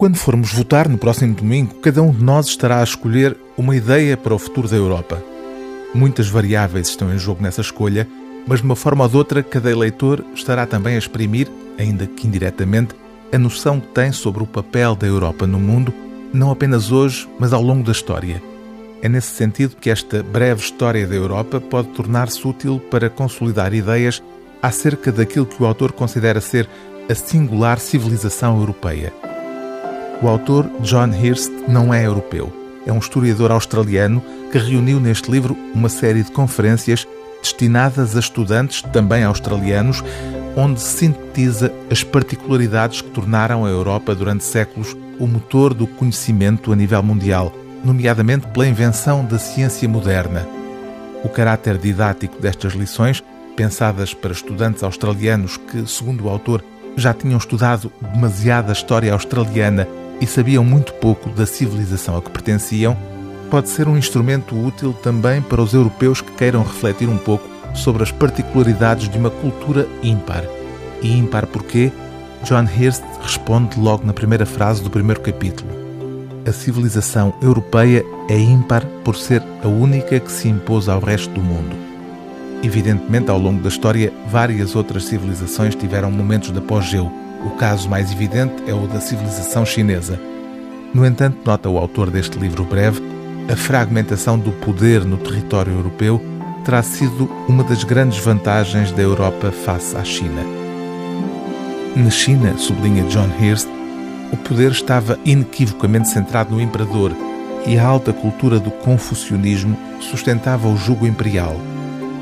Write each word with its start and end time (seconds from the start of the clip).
Quando 0.00 0.16
formos 0.16 0.50
votar 0.54 0.88
no 0.88 0.96
próximo 0.96 1.34
domingo, 1.34 1.74
cada 1.74 2.00
um 2.00 2.10
de 2.10 2.24
nós 2.24 2.46
estará 2.46 2.80
a 2.80 2.82
escolher 2.82 3.36
uma 3.54 3.76
ideia 3.76 4.16
para 4.16 4.34
o 4.34 4.38
futuro 4.38 4.66
da 4.66 4.74
Europa. 4.74 5.22
Muitas 5.94 6.26
variáveis 6.26 6.88
estão 6.88 7.12
em 7.12 7.18
jogo 7.18 7.42
nessa 7.42 7.60
escolha, 7.60 8.08
mas 8.46 8.60
de 8.60 8.64
uma 8.64 8.74
forma 8.74 9.04
ou 9.04 9.10
de 9.10 9.16
outra, 9.18 9.42
cada 9.42 9.70
eleitor 9.70 10.24
estará 10.34 10.64
também 10.64 10.94
a 10.94 10.98
exprimir, 10.98 11.48
ainda 11.78 12.06
que 12.06 12.26
indiretamente, 12.26 12.94
a 13.30 13.36
noção 13.36 13.78
que 13.78 13.88
tem 13.88 14.10
sobre 14.10 14.42
o 14.42 14.46
papel 14.46 14.94
da 14.94 15.06
Europa 15.06 15.46
no 15.46 15.60
mundo, 15.60 15.92
não 16.32 16.50
apenas 16.50 16.90
hoje, 16.90 17.28
mas 17.38 17.52
ao 17.52 17.60
longo 17.60 17.84
da 17.84 17.92
história. 17.92 18.42
É 19.02 19.08
nesse 19.08 19.34
sentido 19.34 19.76
que 19.78 19.90
esta 19.90 20.22
breve 20.22 20.62
história 20.62 21.06
da 21.06 21.14
Europa 21.14 21.60
pode 21.60 21.88
tornar-se 21.88 22.48
útil 22.48 22.80
para 22.90 23.10
consolidar 23.10 23.74
ideias 23.74 24.22
acerca 24.62 25.12
daquilo 25.12 25.44
que 25.44 25.62
o 25.62 25.66
autor 25.66 25.92
considera 25.92 26.40
ser 26.40 26.66
a 27.06 27.14
singular 27.14 27.78
civilização 27.78 28.58
europeia. 28.58 29.12
O 30.22 30.28
autor 30.28 30.70
John 30.80 31.08
Hirst 31.14 31.50
não 31.66 31.94
é 31.94 32.04
europeu. 32.04 32.52
É 32.86 32.92
um 32.92 32.98
historiador 32.98 33.50
australiano 33.50 34.22
que 34.52 34.58
reuniu 34.58 35.00
neste 35.00 35.30
livro 35.30 35.56
uma 35.74 35.88
série 35.88 36.22
de 36.22 36.30
conferências 36.30 37.06
destinadas 37.42 38.14
a 38.14 38.20
estudantes, 38.20 38.82
também 38.82 39.24
australianos, 39.24 40.04
onde 40.54 40.80
sintetiza 40.80 41.72
as 41.90 42.04
particularidades 42.04 43.00
que 43.00 43.10
tornaram 43.10 43.64
a 43.64 43.70
Europa 43.70 44.14
durante 44.14 44.44
séculos 44.44 44.94
o 45.18 45.26
motor 45.26 45.72
do 45.72 45.86
conhecimento 45.86 46.72
a 46.72 46.76
nível 46.76 47.02
mundial, 47.02 47.52
nomeadamente 47.82 48.46
pela 48.48 48.66
invenção 48.66 49.24
da 49.24 49.38
ciência 49.38 49.88
moderna. 49.88 50.46
O 51.24 51.28
caráter 51.28 51.78
didático 51.78 52.40
destas 52.40 52.74
lições, 52.74 53.22
pensadas 53.56 54.12
para 54.12 54.32
estudantes 54.32 54.82
australianos 54.82 55.56
que, 55.56 55.86
segundo 55.86 56.24
o 56.24 56.28
autor, 56.28 56.62
já 56.96 57.14
tinham 57.14 57.38
estudado 57.38 57.90
demasiada 58.12 58.72
história 58.72 59.12
australiana 59.12 59.86
e 60.20 60.26
sabiam 60.26 60.64
muito 60.64 60.92
pouco 60.94 61.30
da 61.30 61.46
civilização 61.46 62.16
a 62.16 62.22
que 62.22 62.30
pertenciam, 62.30 62.96
pode 63.50 63.68
ser 63.68 63.88
um 63.88 63.96
instrumento 63.96 64.54
útil 64.54 64.92
também 64.92 65.40
para 65.40 65.62
os 65.62 65.72
europeus 65.72 66.20
que 66.20 66.32
queiram 66.32 66.62
refletir 66.62 67.08
um 67.08 67.18
pouco 67.18 67.48
sobre 67.74 68.02
as 68.02 68.12
particularidades 68.12 69.08
de 69.08 69.18
uma 69.18 69.30
cultura 69.30 69.88
ímpar. 70.02 70.44
E 71.02 71.16
ímpar 71.16 71.46
porquê? 71.46 71.90
John 72.44 72.64
Hirst 72.64 73.02
responde 73.22 73.78
logo 73.78 74.06
na 74.06 74.12
primeira 74.12 74.46
frase 74.46 74.82
do 74.82 74.90
primeiro 74.90 75.20
capítulo. 75.20 75.70
A 76.46 76.52
civilização 76.52 77.34
europeia 77.42 78.04
é 78.28 78.38
ímpar 78.38 78.84
por 79.04 79.16
ser 79.16 79.42
a 79.62 79.68
única 79.68 80.18
que 80.18 80.32
se 80.32 80.48
impôs 80.48 80.88
ao 80.88 81.00
resto 81.00 81.32
do 81.34 81.42
mundo. 81.42 81.89
Evidentemente, 82.62 83.30
ao 83.30 83.38
longo 83.38 83.62
da 83.62 83.68
história, 83.68 84.12
várias 84.28 84.76
outras 84.76 85.04
civilizações 85.04 85.74
tiveram 85.74 86.10
momentos 86.10 86.52
de 86.52 86.58
apogeu, 86.58 87.10
o 87.44 87.50
caso 87.50 87.88
mais 87.88 88.12
evidente 88.12 88.62
é 88.66 88.74
o 88.74 88.86
da 88.86 89.00
civilização 89.00 89.64
chinesa. 89.64 90.20
No 90.92 91.06
entanto, 91.06 91.38
nota 91.44 91.70
o 91.70 91.78
autor 91.78 92.10
deste 92.10 92.38
livro 92.38 92.64
breve, 92.64 93.00
a 93.50 93.56
fragmentação 93.56 94.38
do 94.38 94.52
poder 94.52 95.04
no 95.04 95.16
território 95.16 95.72
europeu 95.72 96.20
terá 96.64 96.82
sido 96.82 97.30
uma 97.48 97.64
das 97.64 97.82
grandes 97.82 98.18
vantagens 98.18 98.92
da 98.92 99.00
Europa 99.00 99.50
face 99.50 99.96
à 99.96 100.04
China. 100.04 100.42
Na 101.96 102.10
China, 102.10 102.56
sublinha 102.58 103.04
John 103.04 103.28
Hirst, 103.40 103.68
o 104.32 104.36
poder 104.36 104.70
estava 104.70 105.18
inequivocamente 105.24 106.08
centrado 106.08 106.54
no 106.54 106.60
imperador 106.60 107.12
e 107.66 107.78
a 107.78 107.84
alta 107.84 108.12
cultura 108.12 108.60
do 108.60 108.70
confucionismo 108.70 109.76
sustentava 110.00 110.68
o 110.68 110.76
jugo 110.76 111.06
imperial. 111.06 111.56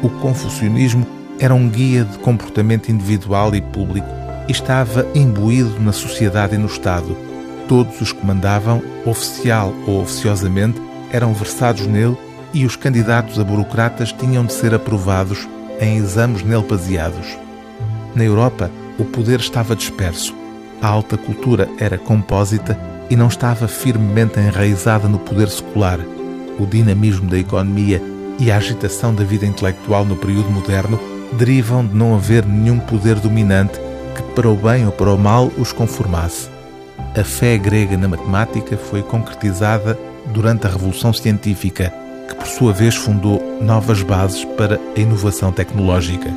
O 0.03 0.09
confucionismo 0.09 1.07
era 1.41 1.55
um 1.55 1.69
guia 1.69 2.05
de 2.05 2.19
comportamento 2.19 2.89
individual 2.89 3.55
e 3.55 3.61
público 3.61 4.07
estava 4.49 5.07
imbuído 5.15 5.79
na 5.81 5.93
sociedade 5.93 6.55
e 6.55 6.59
no 6.59 6.67
Estado. 6.67 7.17
Todos 7.67 8.01
os 8.01 8.13
que 8.13 8.25
mandavam, 8.25 8.83
oficial 9.05 9.75
ou 9.87 10.03
oficiosamente, 10.03 10.81
eram 11.13 11.35
versados 11.35 11.87
nele 11.87 12.17
e 12.55 12.65
os 12.65 12.77
candidatos 12.77 13.39
a 13.39 13.45
burocratas 13.45 14.13
tinham 14.13 14.45
de 14.45 14.53
ser 14.53 14.73
aprovados 14.73 15.49
em 15.81 15.97
exames 15.97 16.43
nele 16.43 16.63
baseados. 16.63 17.37
Na 18.15 18.25
Europa, 18.25 18.71
o 18.99 19.05
poder 19.05 19.41
estava 19.41 19.77
disperso. 19.77 20.35
A 20.81 20.87
alta 20.87 21.17
cultura 21.17 21.69
era 21.79 21.99
compósita 21.99 22.79
e 23.11 23.17
não 23.17 23.27
estava 23.27 23.67
firmemente 23.67 24.39
enraizada 24.39 25.09
no 25.09 25.19
poder 25.19 25.49
secular. 25.49 25.99
O 26.59 26.67
dinamismo 26.67 27.29
da 27.29 27.39
economia 27.39 28.01
e 28.39 28.51
a 28.51 28.57
agitação 28.57 29.15
da 29.15 29.25
vida 29.25 29.45
intelectual 29.45 30.05
no 30.05 30.17
período 30.17 30.51
moderno 30.51 30.99
derivam 31.33 31.87
de 31.87 31.95
não 31.95 32.15
haver 32.15 32.45
nenhum 32.47 32.79
poder 32.79 33.17
dominante 33.17 33.79
que, 34.15 34.23
para 34.35 34.49
o 34.49 34.57
bem 34.57 34.87
ou 34.87 34.93
para 34.93 35.13
o 35.13 35.19
mal, 35.19 35.51
os 35.59 35.73
conformasse. 35.73 36.49
A 37.17 37.25
fé 37.25 37.57
grega 37.59 37.97
na 37.97 38.09
matemática 38.09 38.77
foi 38.77 39.03
concretizada 39.03 39.99
durante 40.27 40.67
a 40.67 40.71
Revolução 40.71 41.13
Científica, 41.13 41.93
que 42.29 42.35
por 42.35 42.47
sua 42.47 42.73
vez 42.73 42.95
fundou 42.95 43.59
novas 43.61 44.03
bases 44.03 44.45
para 44.45 44.79
a 44.97 45.01
inovação 45.01 45.51
tecnológica. 45.53 46.31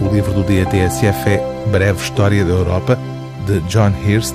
O 0.00 0.12
livro 0.12 0.32
do 0.32 0.42
DATSF 0.42 1.28
é 1.28 1.66
Breve 1.70 2.02
História 2.02 2.44
da 2.44 2.52
Europa, 2.52 2.98
de 3.46 3.60
John 3.62 3.92
Hirst, 4.06 4.34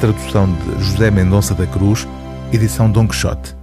tradução 0.00 0.48
de 0.52 0.84
José 0.84 1.10
Mendonça 1.10 1.54
da 1.54 1.66
Cruz, 1.66 2.06
edição 2.52 2.90
Don 2.90 3.06
Quixote. 3.06 3.57